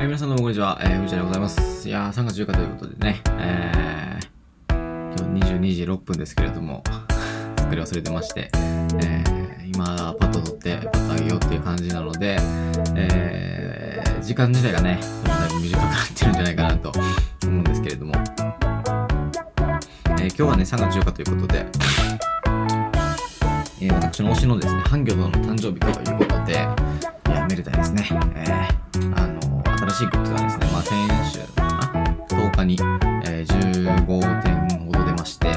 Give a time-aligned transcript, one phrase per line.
[0.00, 1.88] えー皆さんどうもこんにちは、えー、ふみちゃんでございます。
[1.88, 6.84] いやー、3月10日ということでね、えー、今日22時6分ですけれども、
[7.56, 12.38] 作り忘れてまして、えー、今、パッと撮って、パッとあげようっていう感じなので、
[12.94, 16.92] えー、時間自体がね、だいぶ短くなってるんじゃないかなと
[17.42, 18.22] 思うんですけれども、えー、
[20.28, 21.66] 今日はね、3月10日ということで、
[23.80, 26.56] えー、私の推しのですね、ハンギョドの誕生日ということで、い
[27.32, 28.08] や、めでたいですね。
[28.36, 28.77] えー、
[29.98, 32.76] の、新しい曲がですね、まあ、先週かな、10日に、
[33.26, 35.48] えー、15点ほど出まして、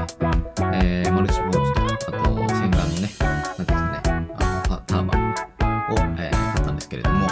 [0.73, 5.35] えー、マルチポーチと、あと、洗顔のね、なんていうんですかね、あのターバンを、
[6.17, 7.27] えー、買ったんですけれども、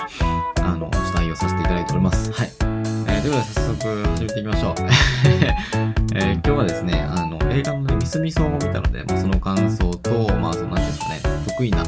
[0.62, 2.32] あの、ちょっと愛用させていただいております。
[2.32, 2.48] はい。
[2.48, 4.76] えー、ということで、早速始めていきましょう。
[6.16, 11.84] えー、今日はですね、あの、映画のね、ミスミソを見たので、まあ、その感想と、まあ、その、なんていうんですかね、得意な、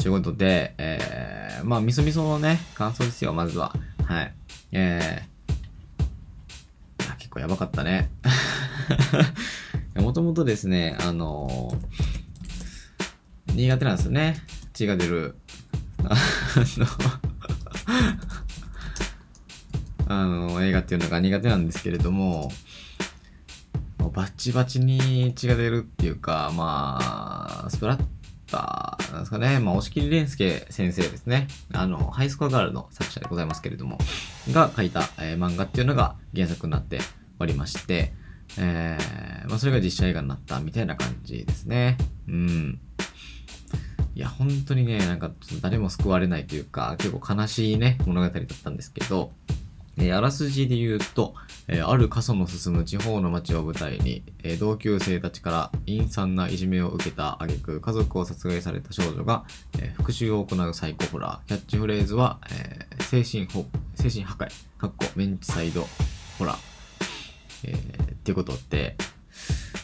[0.00, 3.74] はい、ということで、えー、まあ、みそみそのね、感想ですよ、まずは。
[4.04, 4.34] はい。
[4.72, 8.10] えー、いや結構やばかったね。
[9.96, 12.20] もともとですね、あのー
[13.54, 14.36] 苦手なんですよね。
[14.72, 15.34] 血が出る。
[16.04, 16.14] あ
[20.08, 22.50] の、あの、映画っていうのが苦手なんですけれども、
[24.12, 28.02] バッチバチに血が出るっていうか、まあ、スプラッ
[28.50, 29.58] ターなんですかね。
[29.58, 31.48] まあ、押切蓮介先生ですね。
[31.72, 33.98] あの、ハイスコアガールの作者でございますけれども、
[34.52, 36.98] が書いた、えー漫画っていうのが原作になって
[37.38, 38.12] おりまして、
[38.58, 41.96] えー、まあ、それが実写映画になったみたいな感じですね。
[42.28, 42.80] うん。
[44.14, 49.32] いや、本当にね、なんか、ちょっと誰も救われないというか、結構悲しいね、物語だったんですけど、
[50.00, 51.34] えーあらすじで言うと、
[51.68, 59.44] えーある過疎の進む地方の町を舞台に、えー同級生たちから陰惨ないじめを受けた挙句家族を殺害された少女が、
[59.78, 61.48] え復讐を行うサイコホラー。
[61.48, 65.86] キャッチフレーズは、え精神ほ精神破壊、かっこメンチサイド
[66.38, 66.58] ホラー。
[67.64, 68.96] えーっていうことって、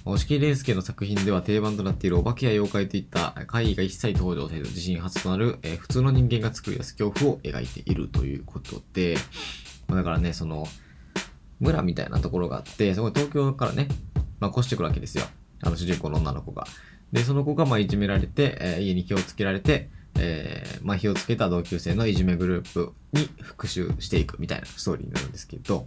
[0.04, 9.16] 押切蓮介の作品では定番となっているお化けや妖怪といった怪異が一切登場せず自信初となる、えー普通の人間が作り出す恐怖を描いているということで、
[9.88, 10.66] だからね、その、
[11.60, 13.88] 村みたいなところがあって、そこ東京からね、
[14.40, 15.24] まあ越してくるわけですよ。
[15.62, 16.66] あの主人公の女の子が。
[17.12, 19.88] で、その子がまあいじめられて、えー家に火をつけられて、
[20.18, 25.86] えーまあ火をつけた同級生のいじめグループに復讐していくみたいなストーリーになるんですけど、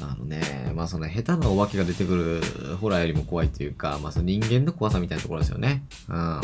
[0.00, 5.84] あのね、まあその下手なお化けが出てくるホラーよりも怖いというか、まあその人間の怖さみたいなところですよね。
[6.08, 6.14] うん。
[6.16, 6.40] だ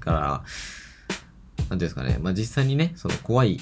[0.00, 3.58] から、なんていうんですかね、まあ実際にね、その怖い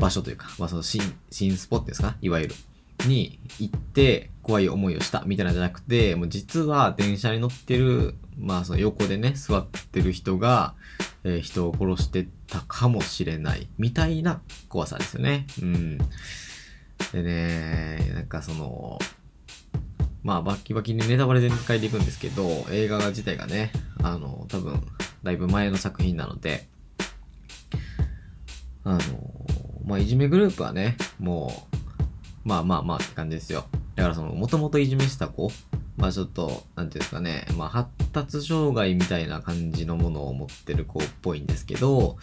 [0.00, 1.00] 場所というか、まあその新、
[1.30, 2.16] 新スポットですか？
[2.20, 2.54] いわゆる。
[3.06, 10.74] に行って怖い思いをしたみたいなんじゃなくて、もう実は電車に乗ってる、まあその横でね、座ってる人が、
[11.24, 15.46] えー人を殺してたかもしれないみたいな怖さですよね。
[15.62, 15.98] うん。
[17.12, 18.98] でね、なんかその、
[20.22, 23.72] まあバッキバキにネタバレ全開でいくんですけど、映画自体がね、
[24.02, 24.86] あの、多分、
[25.22, 26.68] だいぶ前の作品なので、
[28.84, 29.00] あの、
[29.84, 31.52] まあいじめグループはね、も
[32.44, 33.64] う、まあまあまあって感じですよ。
[33.96, 35.50] だからその、もともといじめした子、
[35.96, 42.16] まあちょっと、なんていうんですかね、まあ発達障害みたいな感じのものを持ってる子っぽいんですけど、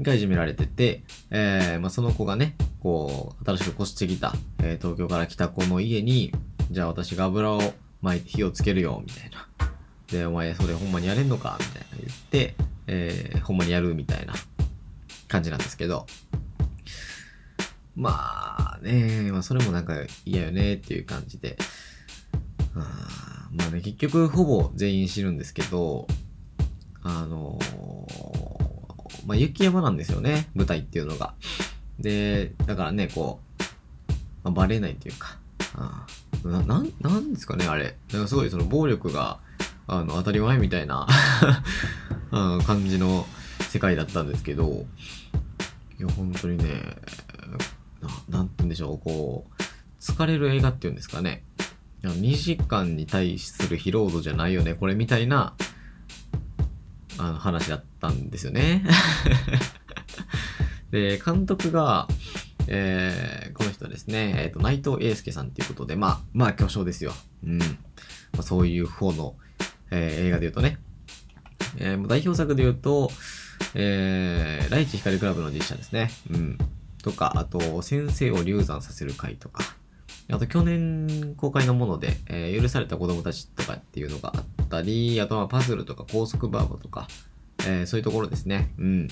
[0.00, 6.32] がいじめられてて、えー、まあその子がね、こう、新しく越してきた、えー東京から来た子の家に、
[6.70, 7.60] じゃあ私が油を
[8.02, 9.48] 巻いて火をつけるよ、みたいな。
[10.10, 12.54] で、お前それほんまにやれんのかみたいな言って、
[12.86, 14.34] えー、ほんまにやるみたいな
[15.30, 16.06] 感じなんですけど、
[17.94, 19.94] まあね、まあそれもなんか
[20.26, 21.56] 嫌よねっていう感じで、
[22.74, 26.06] あまあね、結局ほぼ全員死ぬんですけど、
[27.02, 28.00] あのー
[29.26, 31.34] まあ雪山なんですよね、舞台っていうのが。
[31.98, 33.62] で、だからね、こう、
[34.42, 35.36] まあ、バレないっていうか、
[35.74, 36.06] あ
[36.44, 37.96] な、なん、なんですかね、あれ。
[38.12, 39.38] なんかすごいその暴力が、
[39.86, 41.06] あの、当たり前みたいな。
[42.30, 43.26] 感じの
[43.68, 44.86] 世界だったんですけど、
[46.00, 46.80] いや、本当にね、
[48.28, 49.62] ななんて言うんでしょう、こう、
[50.00, 51.44] 疲れる映画っていうんですかね。
[52.02, 55.54] 2時間に対する疲労度じゃないよね、これみたいな、
[57.18, 58.82] あの話だったんですよね。
[60.90, 62.08] で、監督が、
[62.66, 67.12] えー、この人ですね、えっ、と、内藤英介さんっていうことで、まあ、まあ、巨匠ですよ。
[67.44, 67.58] うん。
[67.58, 67.66] ま
[68.38, 69.36] あ、そういう方の、
[69.90, 70.78] えー映画で言うとね。
[71.76, 73.10] えー代表作で言うと、
[73.74, 76.10] えー、ライチ光クラブの実写ですね。
[76.30, 76.58] うん。
[77.02, 79.64] とか、あと、先生を流産させる会とか、
[80.32, 87.08] あと去年公開のもので、えー許された子供たちとかっていうのがあったり、あとはパズルとか高速バーバとか、
[87.66, 88.72] えーそういうところですね。
[88.78, 89.08] うん。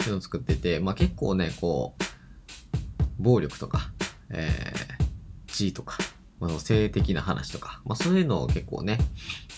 [0.00, 3.90] そういうのを作ってて、まあ結構ね、こう、暴力とか、
[4.30, 5.98] えー、地位とか、
[6.38, 8.98] まあ、性的な話とか、まあそういうのを結構ね、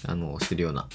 [0.07, 0.89] あの、してるような、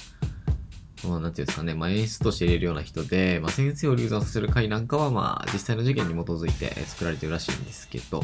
[1.04, 8.22] まあなんていうんですかね、まあ演出として入れるような人で、まあ先生を流産させる会なんかは、まあ実際の事件に基づいて作られてるらしいんですけど、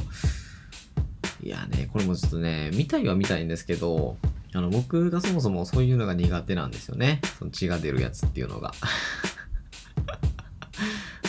[1.43, 4.17] いやね、これもちょっとね、見たいは見たいんですけど、
[4.55, 7.21] あの、僕がそもそもそういうのが苦手なんですよね。
[7.39, 8.73] その血が出るやつっていうのが。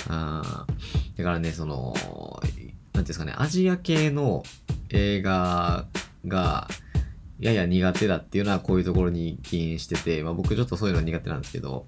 [0.07, 0.65] あ
[1.18, 1.95] だからね、その、
[2.44, 4.44] なんていうんですかね、アジア系の
[4.89, 5.86] 映画
[6.27, 6.68] が、
[7.39, 11.85] やや苦手だっていうのはこういうところに起因してて、まあ僕ちょっとそういうの苦手なんですけど、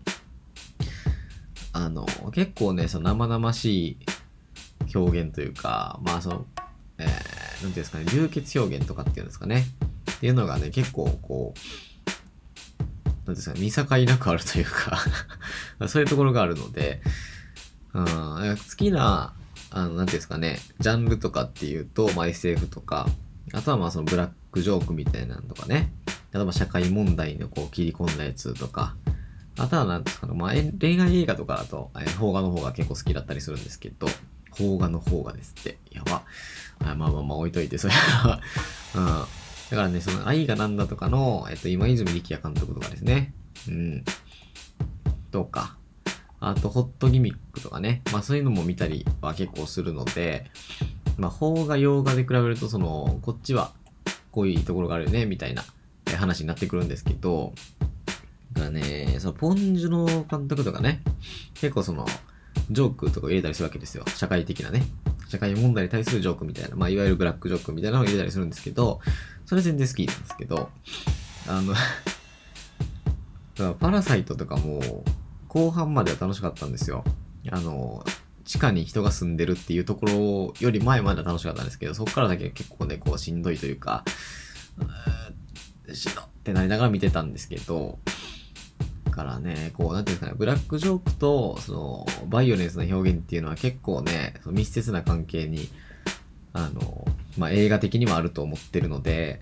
[1.73, 3.97] あの、結構ね、その生々し
[4.91, 6.45] い表現というか、まあその、
[6.97, 9.65] えー、ていうんですかね、流血表現とかっていうんですかね。
[10.11, 14.97] っていうのがね、結構こう、なんですかね、見境なくあるというか
[15.87, 17.01] そういうところがあるので、
[17.93, 19.33] うん、好きな、
[19.69, 23.07] あの、なんていうんですかね、ジャンルとかっていうと、まあ SF とか、
[23.53, 25.91] あとはまあそのブラッククジョークみたいなのとかね、
[26.31, 28.95] あとは社会問題のこう切り込んだやつとか、
[29.57, 34.07] あとはなんですかね、まあ恋愛映画とかだと、え邦画の方が結構好きだったりするんですけど、
[34.55, 36.23] 邦画の方がですって、やば。
[36.79, 38.39] あまあまあまあ置いといて、それは。
[38.95, 39.03] うん。
[39.03, 43.33] だからね、その愛がなんだとかの、えっと、今泉力也監督とかですね。
[43.67, 44.03] うん。
[45.31, 45.77] とか。
[46.39, 48.01] あと、ホットギミックとかね。
[48.11, 50.49] まあそういうのも見たりは結構するので、
[51.17, 53.73] まあ邦画、洋画で比べると、その、こっちは
[54.37, 55.63] こいいところがあるよね、みたいな
[56.17, 57.53] 話になってくるんですけど、
[58.53, 61.01] だからね、そのポンジュの監督とかね、
[61.55, 62.05] 結構その、
[62.69, 64.03] ジョークとか入れたりするわけですよ。
[64.07, 64.83] 社会的なね。
[65.29, 68.99] 社会問題に対するジョークみたいな、まあ、いわゆるブラックジョークみたいなのを入れたりするんですけど、
[69.45, 70.69] それ全然好きなんですけど、
[71.47, 71.73] あの、
[73.75, 75.03] パラサイトとかも、
[75.47, 77.03] 後半までは楽しかったんですよ。
[77.49, 78.03] あの、
[78.47, 84.03] 地下に人が住んでるっていうところより前までは楽しかったんですけど、そこからだけ結構ね、こうしんどいというか、
[85.85, 87.99] うしんどってなりながら見てたんですけど、
[89.17, 95.67] からね、こう、なんていうんですかね、ブラックジョークと、その、バイオレンスな表現っていうのは結構ね、その密接な関係に、
[96.53, 97.05] あの、
[97.37, 99.41] まあ、映画的にもあると思ってるので、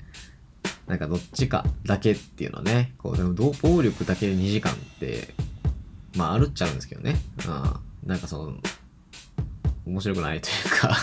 [0.87, 5.33] なんかどっちかだけっていうのはね、こう、でもどう暴力だけで2時間って、
[6.15, 7.17] まあ、あるっちゃうんですけどね。
[7.45, 8.09] うん。
[8.09, 8.53] なんかその、
[9.85, 10.95] 面白くないというか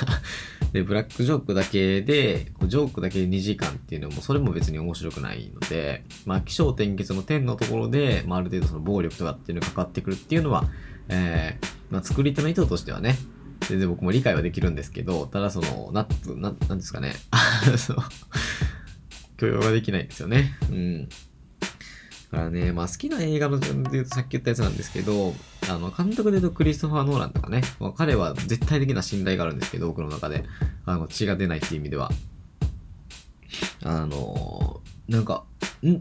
[0.73, 10.65] で、ブラックジョークだけで、ジョークだけで2時間っていうのも、それも別に面白くないので、まあ、気象転結の点のところで、まあ、ある程度その暴力とかっていうのがかかってくるっていうのは、
[11.09, 13.17] えー、まあ、作り手の意図としてはね、
[13.69, 16.07] 全然僕も理解はできるんですけど、ただその、な、
[16.37, 17.13] な、なんですかね、
[17.77, 18.03] その
[19.37, 20.57] 許容ができないんですよね。
[20.71, 21.09] うん。
[22.33, 25.35] からね、まあ好きな映画のジャンルで言うとさっき言ったやつなんですけど、
[25.71, 30.45] あの、監督で言うとクリストファー・ノーランとかね、まあ、彼は絶対的な信頼があるんですけど、僕の中で。
[30.85, 32.11] あの、血が出ないっていう意味では。
[33.85, 35.45] あの、なんか、
[35.85, 35.99] ん？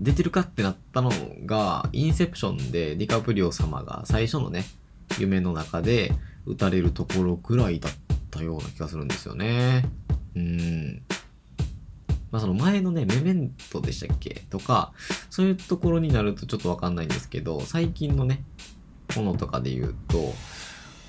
[0.00, 1.10] 出てるかってなったの
[1.46, 4.64] が、インセプションでディカプリオ様が最初のね、
[5.18, 6.12] 夢の中で
[6.46, 7.92] 撃たれるところくらいだっ
[8.30, 9.88] たような気がするんですよね。
[10.34, 11.02] うん。
[12.30, 14.42] まあその前のね、メメントでしたっけ？
[14.50, 14.92] とか、
[15.30, 18.42] そういうところになるとちょっとわかんないんですけど、最近のね、
[19.16, 20.32] ものとかで言うと、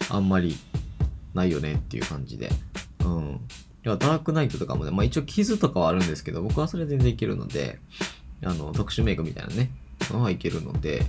[0.10, 0.58] あんまり
[1.34, 2.50] ないよねっていう感じで。
[3.06, 3.40] うん。
[3.86, 7.80] いや、ダークナイトとかもね、まあ一応傷とかはあるんですけど、僕はそれ全然いけるので、
[8.44, 9.70] あの、特殊メイクみたいなね、
[10.10, 11.04] のはいけるので、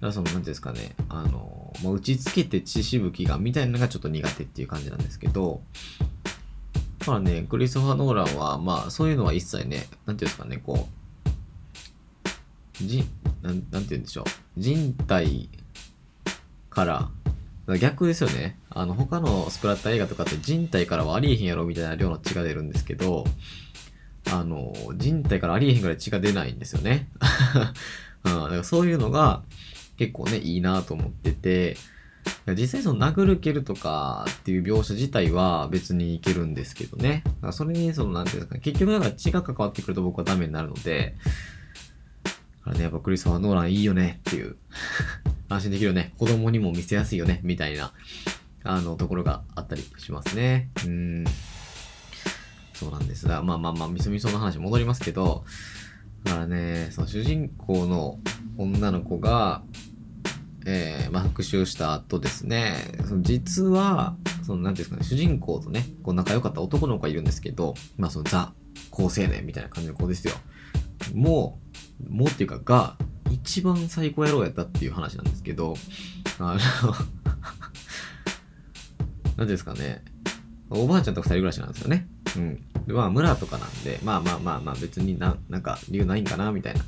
[0.00, 5.62] だその、なんていうんですかね、あの、まあ、打ちつけて血しぶきがみたいなのがちょっと苦手っていう感じなんですけど、
[7.06, 10.88] からね、クリストファー・ノーランは、まあ、そういうのは一切ね、なんていうんですかね、こ
[12.80, 13.04] う、じ、
[13.42, 14.24] なん、なんて言うんでしょう。
[14.56, 15.48] 人体
[16.68, 17.10] から、
[17.78, 18.58] 逆ですよね。
[18.70, 23.24] あの、他のスプラッター映画とかって人体からはありえへんやろみたいな量の血が出るんですけど、
[24.30, 27.08] あの、人体からありえへんぐらい血が出ないんですよね。
[28.24, 29.42] うん、だからそういうのが
[29.96, 31.76] 結構ね、いいなと思ってて、
[32.54, 37.24] 実際その殴る蹴るとかっていう描写自体は別にいけるんですけどね。
[37.50, 41.16] それにその、なんていうんですかね、結局だから血が関わってくると僕はダメになるので、
[42.24, 42.30] だ
[42.64, 44.56] からね、やっぱクリストファー・ノーランいいよねっていう。
[45.48, 46.12] 安心できるよね。
[46.18, 47.40] 子供にも見せやすいよね。
[47.42, 47.92] みたいな、
[48.64, 50.70] あの、ところがあったりしますね。
[50.84, 51.24] うん。
[52.74, 55.44] そうなんですが、まあまあまあ、みそみその話戻りますけど、
[56.24, 58.18] だからね、その主人公の
[58.58, 59.62] 女の子が、
[60.68, 62.74] えー、まあ、復讐した後ですね、
[63.06, 68.52] その実は、その、なんていうんですかね、主人公とね、こう仲良かった男の子がいるんですけど、まあ、そのザ・
[68.90, 70.34] 高青年みたいな感じの子ですよ。
[71.14, 71.60] も
[72.04, 72.96] う、もうっていうか、が、
[73.30, 75.76] 一番最高野郎やったっていう話なんですけど、
[76.40, 76.58] あの
[79.36, 80.02] 何ですかね。
[80.68, 82.08] おばあちゃんと二人暮らしなんですよね。
[82.36, 82.60] うん。
[82.86, 86.80] で、まあ、村とかなんで、まあまあまあまあ、別にな、なんか理由ないんかな、みたいな。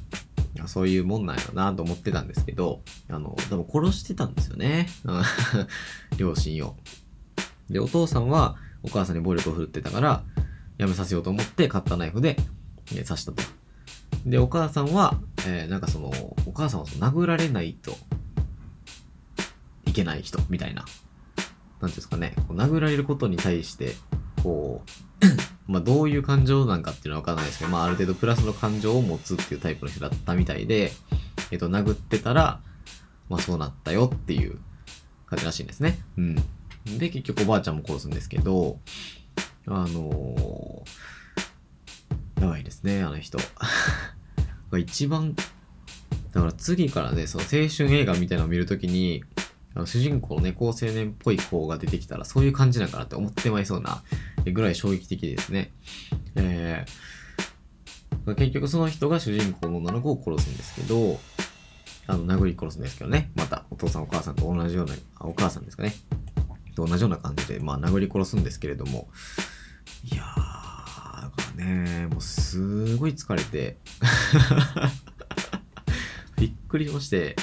[0.66, 4.88] そういうもんなんやろなと思ってたんですけど、あの、でも殺してたんですよね。
[6.16, 6.76] 両親を。
[7.70, 10.24] で、お父さんはお母さんに暴力を振るってたから、
[10.78, 12.36] やめさせようと思って買ったナイフで、
[12.94, 13.42] え刺したと。
[14.24, 16.08] で、お母さんは、えー、なんかその、
[16.46, 17.96] お母さんはその殴られないと
[19.86, 20.84] いけない人みたいな。
[21.80, 23.94] なんですかね、こう殴られることに対して、
[24.42, 30.92] こう、まあどういう感情なんかっていうのはわからないですけど、まあある程度プラスの感情を持つっていうタイプの人だったみたいで、
[31.50, 32.60] えっと、殴ってたら、
[33.28, 34.58] まあそうなったよっていう
[35.26, 35.98] 感じらしいんですね。
[36.16, 36.36] うん。
[36.98, 38.78] で、結局おばあちゃんも殺すんですけど、
[39.66, 43.38] あのー、やばいですね、あの人。
[44.78, 45.34] 一番、
[46.32, 49.22] だから次からね、その青春映画みたいなのを見るときに、
[49.84, 54.02] 主人公のね、高青年っぽい子が出てきたら、そういう感じなんかなって思ってまいそうな
[54.52, 55.70] ぐらい衝撃的ですね。
[56.36, 61.18] えー、結局その人が主人公の女の子を殺すんですけど、
[62.06, 63.30] あの、殴り殺すんですけどね。
[63.34, 65.94] また、お父さんお母さんと同じような、あ、お母さんですかね。
[66.74, 69.08] と同じような感じで、まあ、殴り殺すんですけれども、
[70.04, 73.78] いやー、だからね、もうすごい疲れて
[76.38, 77.34] びっくりしまして、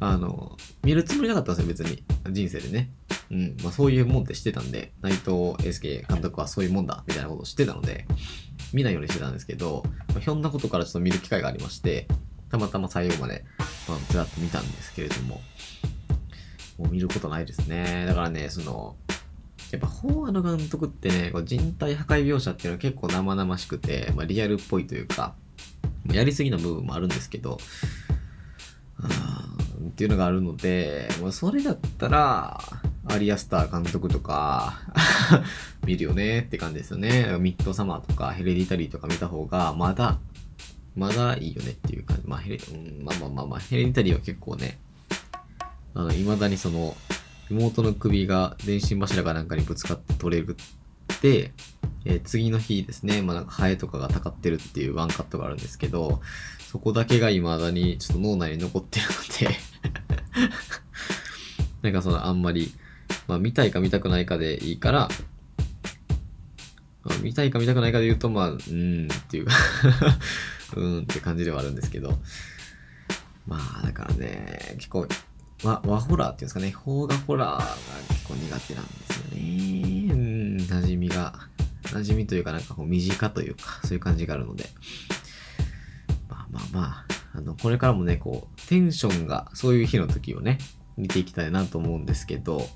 [0.00, 2.02] あの、見るつもりなかったんですよ、別に。
[2.32, 2.90] 人生でね。
[3.30, 3.56] うん。
[3.62, 8.06] まあそういうもんって知ってたんで、内藤英介監督はそういうもんだ、みたいなことを知ってたので、
[8.72, 12.06] 見ないようにしてたんですけど、まあ、ひょんなことからちょっと見る機会がありまして、
[12.50, 13.44] たまたま最後まで、
[13.88, 15.40] まあ、ずらっと見たんですけれども、
[16.78, 18.06] もう見ることないですね。
[18.06, 18.96] だからね、その、
[19.70, 25.34] やっぱ、法アの監督ってね、こう人体破壊描写っていうのは結構生々しくて、まあ、リアルっぽいというか、
[26.12, 27.58] やりすぎな部分もあるんですけど、
[29.88, 32.60] っていうのがあるので、もうそれだったら、
[33.06, 34.80] アリアスター監督とか
[35.86, 37.36] 見るよねって感じですよね。
[37.40, 40.18] ミッドサマーとかヘレディタリーとか見た方が、まだ、
[40.94, 42.22] まだいいよねっていう感じ。
[42.26, 44.78] まあ、ヘレ、うん、まあまあまあまあ、ヘレディタリーは結構ね、
[45.94, 46.96] あの、未だにその、
[47.50, 50.56] 妹の首が電信柱かなんかにぶつかって取れる
[51.12, 51.52] って、
[52.04, 56.22] えー、次の日ですね、まあなんかハエとかがたかってるっていうワンカットがあるんですけど、
[56.70, 59.58] そこだけが未だにちょっと脳内に残ってるので
[61.82, 62.72] なんかそのあんまり、
[63.30, 65.08] まあ見たいか見たくないかでいいから、
[67.04, 69.52] まあ、見たいか見たくないかで言うと、まあ、うーんっていうか
[70.74, 72.18] うーんって感じではあるんですけど、
[73.46, 75.06] まあだからね、結構、
[75.62, 77.76] 和和ホラーっていうんですかね、邦画ホラーが
[78.08, 80.12] 結構苦手なんですよね。
[80.12, 81.34] うん、馴染みが、
[81.84, 84.68] 馴染みというかなんかこう身近というか、そういう感じがあるので、
[86.28, 90.58] まあまあ、あの、これからもね、こう、テンションが、そういう日の時をね、
[90.96, 92.68] 見ていきたいなと思うんですけど、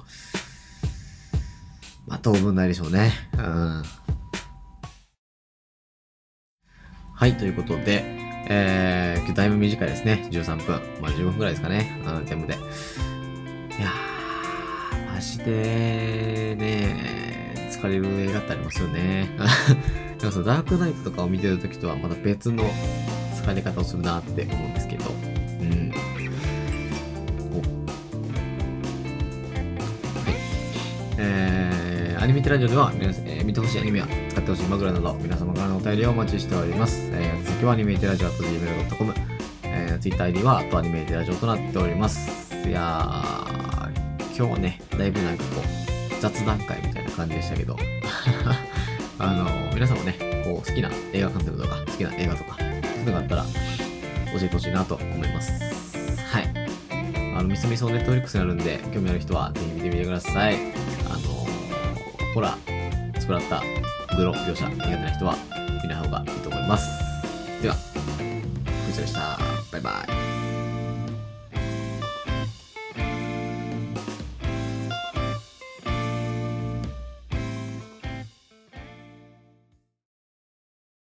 [2.07, 3.13] まあ、当分ないでしょうね。
[3.39, 3.83] うん。
[7.17, 8.03] はい、ということで、
[8.49, 10.29] えー、今日だいぶ短いですね。
[10.31, 10.81] 13分。
[11.01, 12.01] まあ、15分くらいですかね。
[12.07, 12.55] うん、全部で。
[12.55, 12.57] い
[13.81, 19.29] やー、マジで、ね、疲れる映画ってありますよね。
[20.21, 22.65] でもそのダークナイトとかを見てるときとはまた別の
[23.37, 25.13] 使い方をするなって思うんですけど、う
[25.65, 25.91] ん。
[30.25, 30.35] はい。
[31.19, 31.54] えー、
[32.25, 37.11] アニメテラジオでは、皆さん、えー、見てほしいアニメや使ってほしいマグラなど、皆様からのお便りをお待ちしております。
[37.13, 39.15] えー、続はアニメテラジオ .gmail.com、
[39.65, 42.57] えー、Twitter は、あとアニメテラジオとなっております。
[42.67, 47.77] いやー、今日はね、だいぶなんかこう、雑談会みたいな感じでしたけど、
[49.21, 50.17] あのー、皆さんもね、
[50.47, 53.43] こう、好きな映画監督とか、好きな映画とか、そういうのがあったら
[54.33, 55.53] 教えてほしいなと思います。
[56.33, 56.49] はい。
[57.37, 60.84] あの、ミスミソネットフリックスにあるんで、興味ある人はぜひ見てみてください。
[62.35, 65.37] あのホラー、スプラッター、グロ描写苦手な人は
[65.83, 67.63] 見ない方がいいと思います。
[67.63, 67.81] では、こ
[68.93, 69.39] ちらでした。
[69.71, 69.91] バイバ
[70.31, 70.34] イ。